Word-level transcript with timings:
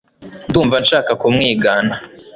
Ndumva 0.49 0.75
nshaka 0.83 1.11
kumwigana 1.21 1.93